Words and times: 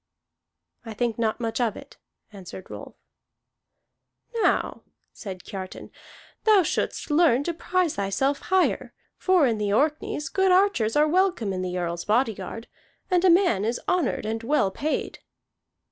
"I 0.83 0.95
think 0.95 1.19
not 1.19 1.39
much 1.39 1.61
of 1.61 1.77
it," 1.77 1.97
answered 2.33 2.71
Rolf. 2.71 2.95
"Now," 4.41 4.81
said 5.13 5.43
Kiartan, 5.45 5.91
"thou 6.43 6.63
shouldst 6.63 7.11
learn 7.11 7.43
to 7.43 7.53
prize 7.53 7.97
thyself 7.97 8.39
higher. 8.39 8.95
For 9.19 9.45
in 9.45 9.59
the 9.59 9.71
Orkneys 9.71 10.27
good 10.29 10.51
archers 10.51 10.95
are 10.95 11.07
welcome 11.07 11.53
in 11.53 11.61
the 11.61 11.77
Earl's 11.77 12.05
body 12.05 12.33
guard, 12.33 12.67
and 13.11 13.23
a 13.23 13.29
man 13.29 13.63
is 13.63 13.79
honored 13.87 14.25
and 14.25 14.41
well 14.41 14.71
paid." 14.71 15.19